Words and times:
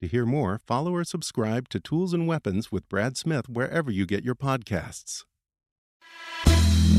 To 0.00 0.08
hear 0.08 0.24
more, 0.24 0.58
follow 0.66 0.94
or 0.94 1.04
subscribe 1.04 1.68
to 1.68 1.78
Tools 1.78 2.14
and 2.14 2.26
Weapons 2.26 2.72
with 2.72 2.88
Brad 2.88 3.18
Smith 3.18 3.50
wherever 3.50 3.90
you 3.90 4.06
get 4.06 4.24
your 4.24 4.34
podcasts. 4.34 5.24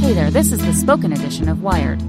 Hey 0.02 0.14
there, 0.14 0.30
this 0.30 0.52
is 0.52 0.64
the 0.64 0.72
spoken 0.72 1.12
edition 1.12 1.50
of 1.50 1.64
Wired. 1.64 2.00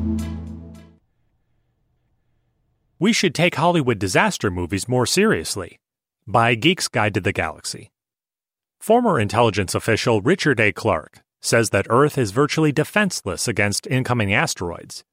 We 2.99 3.15
should 3.15 3.35
take 3.35 3.55
Hollywood 3.55 3.99
disaster 3.99 4.51
movies 4.51 4.87
more 4.87 5.07
seriously. 5.07 5.79
By 6.27 6.55
Geek's 6.55 6.89
Guide 6.89 7.15
to 7.15 7.21
the 7.23 7.33
Galaxy. 7.33 7.91
Former 8.79 9.19
intelligence 9.19 9.75
official 9.75 10.21
Richard 10.21 10.61
A. 10.61 10.73
Clarke 10.73 11.21
says 11.41 11.71
that 11.71 11.87
Earth 11.89 12.19
is 12.19 12.33
virtually 12.33 12.71
defenseless 12.71 13.49
against 13.49 13.87
incoming 13.87 14.35
asteroids, 14.35 15.05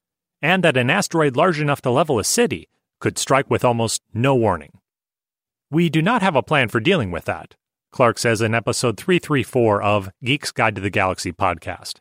and 0.42 0.62
that 0.66 0.76
an 0.76 0.90
asteroid 0.90 1.38
large 1.38 1.62
enough 1.62 1.82
to 1.84 1.90
level 1.90 2.20
a 2.20 2.26
city 2.26 2.68
could 3.00 3.18
strike 3.18 3.50
with 3.50 3.64
almost 3.64 4.02
no 4.14 4.36
warning. 4.36 4.79
We 5.72 5.88
do 5.88 6.02
not 6.02 6.24
have 6.24 6.36
a 6.36 6.42
plan 6.42 6.70
for 6.70 6.80
dealing 6.80 7.12
with 7.12 7.26
that, 7.26 7.54
Clarke 7.92 8.18
says 8.18 8.42
in 8.42 8.56
episode 8.56 8.98
334 8.98 9.84
of 9.84 10.10
Geek's 10.26 10.52
Guide 10.52 10.74
to 10.74 10.82
the 10.82 10.90
Galaxy 10.90 11.32
podcast. 11.32 12.00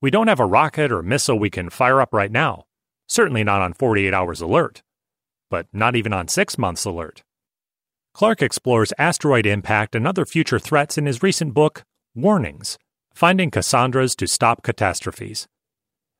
We 0.00 0.10
don't 0.10 0.26
have 0.26 0.40
a 0.40 0.46
rocket 0.46 0.90
or 0.90 1.00
missile 1.00 1.38
we 1.38 1.48
can 1.48 1.70
fire 1.70 2.00
up 2.00 2.12
right 2.12 2.32
now, 2.32 2.64
certainly 3.06 3.44
not 3.44 3.62
on 3.62 3.72
48 3.72 4.12
hours 4.12 4.40
alert, 4.40 4.82
but 5.48 5.68
not 5.72 5.94
even 5.94 6.12
on 6.12 6.26
six 6.26 6.58
months 6.58 6.84
alert. 6.84 7.22
Clarke 8.14 8.42
explores 8.42 8.92
asteroid 8.98 9.46
impact 9.46 9.94
and 9.94 10.04
other 10.04 10.26
future 10.26 10.58
threats 10.58 10.98
in 10.98 11.06
his 11.06 11.22
recent 11.22 11.54
book, 11.54 11.84
Warnings 12.16 12.78
Finding 13.14 13.52
Cassandras 13.52 14.16
to 14.16 14.26
Stop 14.26 14.64
Catastrophes. 14.64 15.46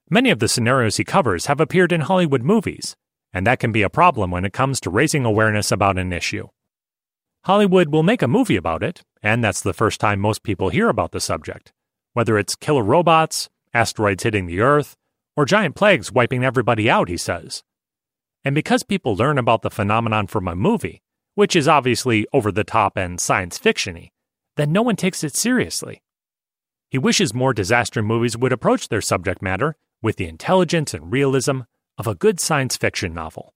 Many 0.08 0.30
of 0.30 0.38
the 0.38 0.46
scenarios 0.46 0.96
he 0.96 1.02
covers 1.02 1.46
have 1.46 1.58
appeared 1.58 1.90
in 1.90 2.02
Hollywood 2.02 2.44
movies, 2.44 2.94
and 3.32 3.46
that 3.46 3.58
can 3.58 3.72
be 3.72 3.82
a 3.82 3.90
problem 3.90 4.30
when 4.30 4.44
it 4.44 4.52
comes 4.52 4.80
to 4.80 4.90
raising 4.90 5.24
awareness 5.24 5.72
about 5.72 5.98
an 5.98 6.12
issue. 6.12 6.48
Hollywood 7.44 7.88
will 7.88 8.02
make 8.02 8.22
a 8.22 8.28
movie 8.28 8.56
about 8.56 8.82
it, 8.82 9.02
and 9.22 9.42
that's 9.42 9.62
the 9.62 9.72
first 9.72 10.00
time 10.00 10.20
most 10.20 10.42
people 10.42 10.68
hear 10.68 10.88
about 10.88 11.12
the 11.12 11.20
subject, 11.20 11.72
whether 12.12 12.38
it's 12.38 12.54
killer 12.54 12.84
robots, 12.84 13.48
asteroids 13.74 14.22
hitting 14.22 14.46
the 14.46 14.60
Earth, 14.60 14.96
or 15.36 15.44
giant 15.44 15.74
plagues 15.74 16.12
wiping 16.12 16.44
everybody 16.44 16.88
out, 16.88 17.08
he 17.08 17.16
says. 17.16 17.62
And 18.44 18.54
because 18.54 18.82
people 18.82 19.16
learn 19.16 19.38
about 19.38 19.62
the 19.62 19.70
phenomenon 19.70 20.26
from 20.26 20.46
a 20.46 20.54
movie, 20.54 21.02
which 21.34 21.56
is 21.56 21.68
obviously 21.68 22.26
over 22.32 22.52
the 22.52 22.64
top 22.64 22.96
and 22.96 23.20
science 23.20 23.58
fictiony, 23.58 24.10
then 24.56 24.72
no 24.72 24.82
one 24.82 24.96
takes 24.96 25.24
it 25.24 25.34
seriously. 25.34 26.02
He 26.90 26.98
wishes 26.98 27.32
more 27.32 27.54
disaster 27.54 28.02
movies 28.02 28.36
would 28.36 28.52
approach 28.52 28.88
their 28.88 29.00
subject 29.00 29.40
matter 29.40 29.76
with 30.02 30.16
the 30.16 30.28
intelligence 30.28 30.92
and 30.92 31.10
realism 31.10 31.60
of 31.98 32.06
a 32.06 32.14
good 32.14 32.40
science 32.40 32.76
fiction 32.76 33.12
novel. 33.14 33.54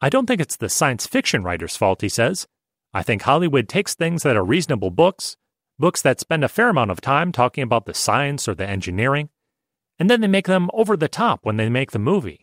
I 0.00 0.08
don't 0.08 0.26
think 0.26 0.40
it's 0.40 0.56
the 0.56 0.68
science 0.68 1.06
fiction 1.06 1.42
writer's 1.42 1.76
fault, 1.76 2.00
he 2.00 2.08
says. 2.08 2.46
I 2.94 3.02
think 3.02 3.22
Hollywood 3.22 3.68
takes 3.68 3.94
things 3.94 4.22
that 4.22 4.36
are 4.36 4.44
reasonable 4.44 4.90
books, 4.90 5.36
books 5.78 6.02
that 6.02 6.20
spend 6.20 6.44
a 6.44 6.48
fair 6.48 6.68
amount 6.68 6.90
of 6.90 7.00
time 7.00 7.32
talking 7.32 7.62
about 7.62 7.86
the 7.86 7.94
science 7.94 8.48
or 8.48 8.54
the 8.54 8.68
engineering, 8.68 9.28
and 9.98 10.08
then 10.08 10.20
they 10.20 10.26
make 10.26 10.46
them 10.46 10.70
over 10.72 10.96
the 10.96 11.08
top 11.08 11.40
when 11.44 11.56
they 11.56 11.68
make 11.68 11.90
the 11.90 11.98
movie. 11.98 12.40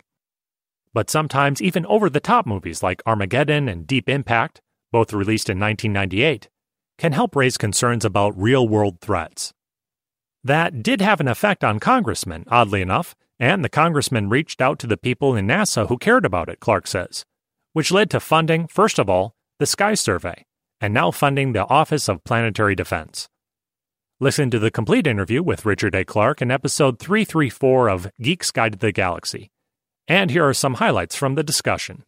But 0.94 1.10
sometimes 1.10 1.62
even 1.62 1.86
over 1.86 2.10
the 2.10 2.20
top 2.20 2.46
movies 2.46 2.82
like 2.82 3.02
Armageddon 3.06 3.68
and 3.68 3.86
Deep 3.86 4.08
Impact, 4.10 4.62
both 4.92 5.14
released 5.14 5.50
in 5.50 5.60
1998, 5.60 6.50
can 6.98 7.12
help 7.12 7.36
raise 7.36 7.58
concerns 7.58 8.06
about 8.06 8.40
real 8.40 8.68
world 8.68 9.00
threats. 9.02 9.54
That 10.48 10.82
did 10.82 11.02
have 11.02 11.20
an 11.20 11.28
effect 11.28 11.62
on 11.66 11.78
congressmen, 11.78 12.46
oddly 12.48 12.82
enough, 12.82 13.16
and 13.38 13.66
the 13.66 13.70
congressmen 13.70 14.30
reached 14.30 14.62
out 14.62 14.80
to 14.80 14.88
the 14.88 14.96
people 14.96 15.36
in 15.36 15.46
NASA 15.46 15.90
who 15.90 15.98
cared 15.98 16.24
about 16.24 16.48
it, 16.48 16.62
Clarke 16.62 16.88
says, 16.88 17.26
which 17.74 17.92
led 17.92 18.10
to 18.12 18.22
funding, 18.22 18.66
first 18.68 18.98
of 18.98 19.10
all, 19.10 19.36
the 19.60 19.66
Sky 19.66 19.94
Survey, 19.94 20.46
and 20.80 20.94
now 20.94 21.12
funding 21.12 21.52
the 21.52 21.68
Office 21.68 22.08
of 22.08 22.24
Planetary 22.24 22.76
Defense. 22.76 23.28
Listen 24.22 24.50
to 24.50 24.58
the 24.58 24.72
complete 24.72 25.06
interview 25.06 25.44
with 25.44 25.66
Richard 25.66 25.94
A. 25.94 26.06
Clarke 26.06 26.42
in 26.42 26.50
episode 26.50 26.98
334 26.98 27.90
of 27.90 28.10
Geek's 28.22 28.52
Guide 28.52 28.72
to 28.72 28.78
the 28.78 28.94
Galaxy. 28.94 29.52
And 30.08 30.32
here 30.32 30.48
are 30.48 30.54
some 30.54 30.76
highlights 30.76 31.18
from 31.18 31.36
the 31.36 31.44
discussion. 31.44 32.06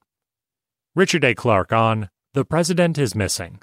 Richard 0.95 1.25
A. 1.25 1.35
Clarke 1.35 1.73
on 1.73 2.09
The 2.33 2.45
President 2.45 2.97
is 2.97 3.13
Missing. 3.13 3.59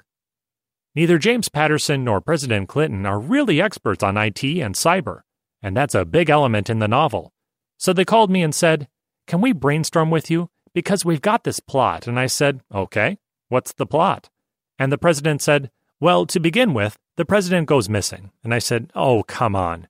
Neither 0.97 1.19
James 1.19 1.47
Patterson 1.47 2.03
nor 2.03 2.19
President 2.19 2.67
Clinton 2.67 3.05
are 3.05 3.19
really 3.19 3.61
experts 3.61 4.01
on 4.01 4.17
IT 4.17 4.43
and 4.43 4.73
cyber, 4.73 5.21
and 5.61 5.77
that's 5.77 5.93
a 5.93 6.05
big 6.05 6.27
element 6.27 6.71
in 6.71 6.79
the 6.79 6.87
novel. 6.87 7.33
So 7.77 7.93
they 7.93 8.03
called 8.03 8.31
me 8.31 8.41
and 8.41 8.55
said, 8.55 8.87
Can 9.27 9.39
we 9.39 9.51
brainstorm 9.51 10.09
with 10.09 10.31
you? 10.31 10.49
Because 10.73 11.05
we've 11.05 11.21
got 11.21 11.43
this 11.43 11.59
plot. 11.59 12.07
And 12.07 12.19
I 12.19 12.25
said, 12.25 12.61
Okay, 12.73 13.19
what's 13.47 13.73
the 13.73 13.85
plot? 13.85 14.31
And 14.79 14.91
the 14.91 14.97
president 14.97 15.43
said, 15.43 15.69
Well, 15.99 16.25
to 16.25 16.39
begin 16.39 16.73
with, 16.73 16.97
the 17.15 17.25
president 17.25 17.67
goes 17.67 17.87
missing. 17.87 18.31
And 18.43 18.51
I 18.51 18.57
said, 18.57 18.91
Oh, 18.95 19.21
come 19.21 19.55
on. 19.55 19.87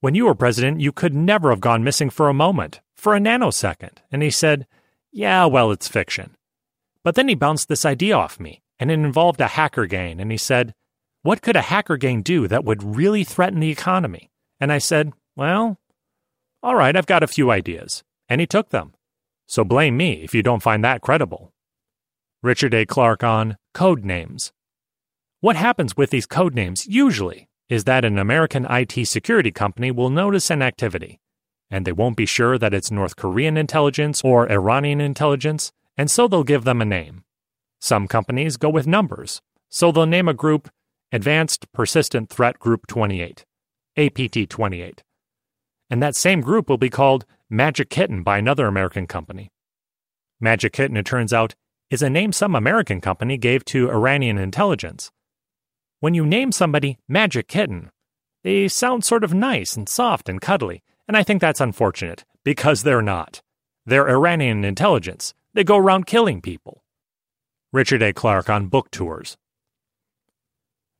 When 0.00 0.16
you 0.16 0.24
were 0.24 0.34
president, 0.34 0.80
you 0.80 0.90
could 0.90 1.14
never 1.14 1.50
have 1.50 1.60
gone 1.60 1.84
missing 1.84 2.10
for 2.10 2.28
a 2.28 2.34
moment, 2.34 2.80
for 2.96 3.14
a 3.14 3.20
nanosecond. 3.20 3.98
And 4.10 4.20
he 4.20 4.30
said, 4.30 4.66
Yeah, 5.12 5.44
well, 5.44 5.70
it's 5.70 5.86
fiction. 5.86 6.36
But 7.04 7.14
then 7.14 7.28
he 7.28 7.36
bounced 7.36 7.68
this 7.68 7.84
idea 7.84 8.16
off 8.16 8.40
me 8.40 8.62
and 8.80 8.90
it 8.90 8.94
involved 8.94 9.40
a 9.40 9.46
hacker 9.46 9.86
gang. 9.86 10.20
And 10.20 10.32
he 10.32 10.38
said, 10.38 10.74
What 11.22 11.42
could 11.42 11.54
a 11.54 11.60
hacker 11.60 11.98
gang 11.98 12.22
do 12.22 12.48
that 12.48 12.64
would 12.64 12.82
really 12.82 13.22
threaten 13.22 13.60
the 13.60 13.70
economy? 13.70 14.30
And 14.58 14.72
I 14.72 14.78
said, 14.78 15.12
Well, 15.36 15.78
all 16.62 16.74
right, 16.74 16.96
I've 16.96 17.06
got 17.06 17.22
a 17.22 17.28
few 17.28 17.50
ideas. 17.50 18.02
And 18.28 18.40
he 18.40 18.46
took 18.46 18.70
them. 18.70 18.94
So 19.46 19.64
blame 19.64 19.96
me 19.96 20.22
if 20.24 20.34
you 20.34 20.42
don't 20.42 20.62
find 20.62 20.82
that 20.82 21.02
credible. 21.02 21.52
Richard 22.42 22.72
A. 22.72 22.86
Clarke 22.86 23.22
on 23.22 23.58
Code 23.74 24.04
Names. 24.04 24.52
What 25.40 25.56
happens 25.56 25.96
with 25.96 26.10
these 26.10 26.26
code 26.26 26.54
names 26.54 26.86
usually 26.86 27.48
is 27.68 27.84
that 27.84 28.04
an 28.04 28.18
American 28.18 28.66
IT 28.68 29.06
security 29.06 29.50
company 29.50 29.90
will 29.90 30.10
notice 30.10 30.50
an 30.50 30.62
activity, 30.62 31.20
and 31.70 31.86
they 31.86 31.92
won't 31.92 32.16
be 32.16 32.26
sure 32.26 32.58
that 32.58 32.74
it's 32.74 32.90
North 32.90 33.16
Korean 33.16 33.56
intelligence 33.56 34.22
or 34.22 34.50
Iranian 34.50 35.00
intelligence, 35.00 35.72
and 35.96 36.10
so 36.10 36.28
they'll 36.28 36.44
give 36.44 36.64
them 36.64 36.82
a 36.82 36.84
name. 36.84 37.24
Some 37.80 38.08
companies 38.08 38.58
go 38.58 38.68
with 38.68 38.86
numbers, 38.86 39.40
so 39.70 39.90
they'll 39.90 40.04
name 40.04 40.28
a 40.28 40.34
group 40.34 40.68
Advanced 41.12 41.72
Persistent 41.72 42.28
Threat 42.28 42.58
Group 42.58 42.86
28, 42.86 43.46
APT 43.96 44.50
28. 44.50 45.02
And 45.88 46.02
that 46.02 46.14
same 46.14 46.42
group 46.42 46.68
will 46.68 46.78
be 46.78 46.90
called 46.90 47.24
Magic 47.48 47.88
Kitten 47.88 48.22
by 48.22 48.36
another 48.36 48.66
American 48.66 49.06
company. 49.06 49.50
Magic 50.38 50.74
Kitten, 50.74 50.96
it 50.96 51.06
turns 51.06 51.32
out, 51.32 51.54
is 51.90 52.02
a 52.02 52.10
name 52.10 52.32
some 52.32 52.54
American 52.54 53.00
company 53.00 53.38
gave 53.38 53.64
to 53.64 53.90
Iranian 53.90 54.36
intelligence. 54.36 55.10
When 56.00 56.14
you 56.14 56.24
name 56.24 56.52
somebody 56.52 56.98
Magic 57.08 57.48
Kitten, 57.48 57.90
they 58.44 58.68
sound 58.68 59.04
sort 59.04 59.24
of 59.24 59.34
nice 59.34 59.76
and 59.76 59.88
soft 59.88 60.28
and 60.28 60.40
cuddly, 60.40 60.82
and 61.08 61.16
I 61.16 61.22
think 61.22 61.40
that's 61.40 61.60
unfortunate, 61.60 62.24
because 62.44 62.82
they're 62.82 63.02
not. 63.02 63.42
They're 63.86 64.08
Iranian 64.08 64.64
intelligence. 64.64 65.34
They 65.54 65.64
go 65.64 65.78
around 65.78 66.06
killing 66.06 66.40
people. 66.42 66.84
Richard 67.72 68.02
A. 68.02 68.12
Clarke 68.12 68.50
on 68.50 68.66
book 68.66 68.90
tours. 68.90 69.36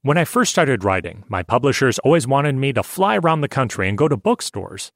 When 0.03 0.17
I 0.17 0.25
first 0.25 0.53
started 0.53 0.85
writing, 0.85 1.25
my 1.29 1.43
publishers 1.43 1.99
always 1.99 2.29
wanted 2.29 2.55
me 2.55 2.73
to 2.73 2.85
fly 2.85 3.17
around 3.17 3.41
the 3.41 3.49
country 3.49 3.89
and 3.89 3.99
go 3.99 4.07
to 4.07 4.17
bookstores. 4.17 4.93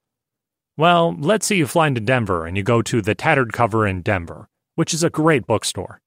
Well, 0.77 1.13
let's 1.19 1.45
say 1.45 1.57
you 1.57 1.67
fly 1.67 1.87
into 1.87 1.99
Denver 1.99 2.45
and 2.45 2.55
you 2.55 2.63
go 2.63 2.81
to 2.81 3.01
the 3.01 3.13
Tattered 3.13 3.51
Cover 3.51 3.85
in 3.85 4.01
Denver, 4.01 4.47
which 4.75 4.93
is 4.93 5.03
a 5.03 5.09
great 5.09 5.45
bookstore. 5.45 5.99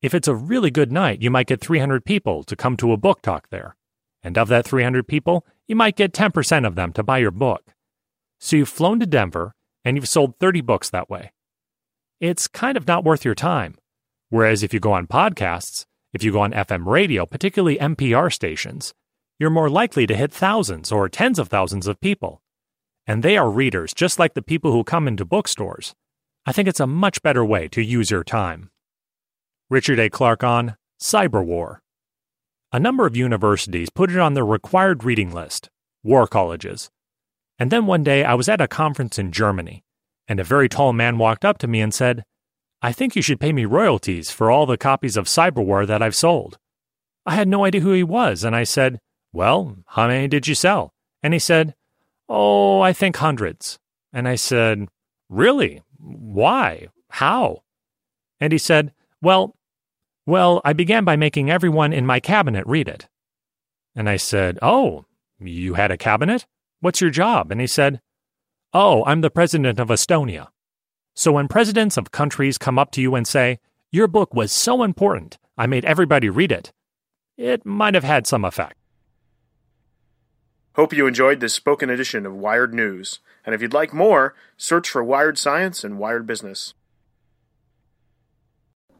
If 0.00 0.14
it's 0.14 0.26
a 0.26 0.34
really 0.34 0.70
good 0.70 0.90
night, 0.90 1.20
you 1.20 1.30
might 1.30 1.48
get 1.48 1.60
300 1.60 2.06
people 2.06 2.42
to 2.42 2.56
come 2.56 2.74
to 2.78 2.92
a 2.92 2.96
book 2.96 3.20
talk 3.20 3.50
there. 3.50 3.76
And 4.22 4.38
of 4.38 4.48
that 4.48 4.64
300 4.64 5.06
people, 5.06 5.44
you 5.68 5.76
might 5.76 5.96
get 5.96 6.14
10% 6.14 6.66
of 6.66 6.76
them 6.76 6.94
to 6.94 7.02
buy 7.02 7.18
your 7.18 7.30
book. 7.30 7.74
So 8.40 8.56
you've 8.56 8.70
flown 8.70 9.00
to 9.00 9.06
Denver 9.06 9.54
and 9.84 9.98
you've 9.98 10.08
sold 10.08 10.38
30 10.40 10.62
books 10.62 10.88
that 10.88 11.10
way. 11.10 11.32
It's 12.20 12.48
kind 12.48 12.78
of 12.78 12.86
not 12.86 13.04
worth 13.04 13.26
your 13.26 13.34
time. 13.34 13.76
Whereas 14.34 14.64
if 14.64 14.74
you 14.74 14.80
go 14.80 14.92
on 14.92 15.06
podcasts, 15.06 15.84
if 16.12 16.24
you 16.24 16.32
go 16.32 16.40
on 16.40 16.50
FM 16.50 16.86
radio, 16.86 17.24
particularly 17.24 17.78
NPR 17.78 18.32
stations, 18.32 18.92
you're 19.38 19.48
more 19.48 19.70
likely 19.70 20.08
to 20.08 20.16
hit 20.16 20.32
thousands 20.32 20.90
or 20.90 21.08
tens 21.08 21.38
of 21.38 21.46
thousands 21.46 21.86
of 21.86 22.00
people. 22.00 22.42
And 23.06 23.22
they 23.22 23.36
are 23.36 23.48
readers, 23.48 23.94
just 23.94 24.18
like 24.18 24.34
the 24.34 24.42
people 24.42 24.72
who 24.72 24.82
come 24.82 25.06
into 25.06 25.24
bookstores. 25.24 25.94
I 26.44 26.50
think 26.50 26.66
it's 26.66 26.80
a 26.80 26.86
much 26.88 27.22
better 27.22 27.44
way 27.44 27.68
to 27.68 27.80
use 27.80 28.10
your 28.10 28.24
time. 28.24 28.70
Richard 29.70 30.00
A. 30.00 30.10
Clarke 30.10 30.42
on 30.42 30.74
Cyber 31.00 31.44
War. 31.46 31.80
A 32.72 32.80
number 32.80 33.06
of 33.06 33.16
universities 33.16 33.88
put 33.88 34.10
it 34.10 34.18
on 34.18 34.34
their 34.34 34.44
required 34.44 35.04
reading 35.04 35.32
list, 35.32 35.70
war 36.02 36.26
colleges. 36.26 36.90
And 37.56 37.70
then 37.70 37.86
one 37.86 38.02
day 38.02 38.24
I 38.24 38.34
was 38.34 38.48
at 38.48 38.60
a 38.60 38.66
conference 38.66 39.16
in 39.16 39.30
Germany, 39.30 39.84
and 40.26 40.40
a 40.40 40.44
very 40.44 40.68
tall 40.68 40.92
man 40.92 41.18
walked 41.18 41.44
up 41.44 41.58
to 41.58 41.68
me 41.68 41.80
and 41.80 41.94
said, 41.94 42.24
I 42.84 42.92
think 42.92 43.16
you 43.16 43.22
should 43.22 43.40
pay 43.40 43.50
me 43.50 43.64
royalties 43.64 44.30
for 44.30 44.50
all 44.50 44.66
the 44.66 44.76
copies 44.76 45.16
of 45.16 45.24
Cyberwar 45.24 45.86
that 45.86 46.02
I've 46.02 46.14
sold. 46.14 46.58
I 47.24 47.34
had 47.34 47.48
no 47.48 47.64
idea 47.64 47.80
who 47.80 47.94
he 47.94 48.02
was, 48.02 48.44
and 48.44 48.54
I 48.54 48.64
said, 48.64 49.00
Well, 49.32 49.78
how 49.86 50.06
many 50.06 50.28
did 50.28 50.46
you 50.46 50.54
sell? 50.54 50.92
And 51.22 51.32
he 51.32 51.38
said, 51.38 51.74
Oh, 52.28 52.82
I 52.82 52.92
think 52.92 53.16
hundreds. 53.16 53.78
And 54.12 54.28
I 54.28 54.34
said, 54.34 54.88
Really? 55.30 55.82
Why? 55.98 56.88
How? 57.08 57.62
And 58.38 58.52
he 58.52 58.58
said, 58.58 58.92
Well, 59.22 59.56
well, 60.26 60.60
I 60.62 60.74
began 60.74 61.06
by 61.06 61.16
making 61.16 61.50
everyone 61.50 61.94
in 61.94 62.04
my 62.04 62.20
cabinet 62.20 62.66
read 62.66 62.86
it. 62.86 63.08
And 63.96 64.10
I 64.10 64.18
said, 64.18 64.58
Oh, 64.60 65.06
you 65.38 65.72
had 65.72 65.90
a 65.90 65.96
cabinet? 65.96 66.44
What's 66.80 67.00
your 67.00 67.08
job? 67.08 67.50
And 67.50 67.62
he 67.62 67.66
said, 67.66 68.02
Oh, 68.74 69.02
I'm 69.06 69.22
the 69.22 69.30
president 69.30 69.80
of 69.80 69.88
Estonia. 69.88 70.48
So 71.14 71.32
when 71.32 71.46
presidents 71.46 71.96
of 71.96 72.10
countries 72.10 72.58
come 72.58 72.78
up 72.78 72.90
to 72.92 73.00
you 73.00 73.14
and 73.14 73.26
say, 73.26 73.60
Your 73.92 74.08
book 74.08 74.34
was 74.34 74.50
so 74.50 74.82
important, 74.82 75.38
I 75.56 75.66
made 75.66 75.84
everybody 75.84 76.28
read 76.28 76.50
it, 76.50 76.72
it 77.36 77.64
might 77.64 77.94
have 77.94 78.04
had 78.04 78.26
some 78.26 78.44
effect. 78.44 78.76
Hope 80.74 80.92
you 80.92 81.06
enjoyed 81.06 81.38
this 81.38 81.54
spoken 81.54 81.88
edition 81.88 82.26
of 82.26 82.34
Wired 82.34 82.74
News. 82.74 83.20
And 83.46 83.54
if 83.54 83.62
you'd 83.62 83.72
like 83.72 83.94
more, 83.94 84.34
search 84.56 84.90
for 84.90 85.04
Wired 85.04 85.38
Science 85.38 85.84
and 85.84 86.00
Wired 86.00 86.26
Business. 86.26 86.74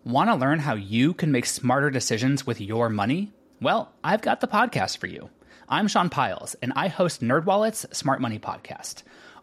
Want 0.05 0.31
to 0.31 0.37
learn 0.37 0.61
how 0.61 0.75
you 0.75 1.15
can 1.15 1.33
make 1.33 1.47
smarter 1.47 1.91
decisions 1.91 2.47
with 2.47 2.61
your 2.61 2.89
money? 2.89 3.33
Well, 3.61 3.93
I've 4.05 4.23
got 4.23 4.41
the 4.41 4.47
podcast 4.47 4.99
for 4.99 5.09
you. 5.09 5.31
I'm 5.69 5.89
Sean 5.89 6.11
Pyles, 6.11 6.55
and 6.63 6.73
I 6.77 6.87
host 6.89 7.23
NerdWallet's 7.23 7.87
Smart 7.97 8.21
Money 8.21 8.39
Podcast. 8.39 9.03